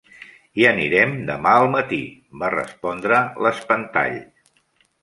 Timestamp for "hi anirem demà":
0.61-1.51